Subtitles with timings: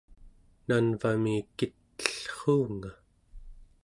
[0.67, 2.91] nanvami kit'ellruunga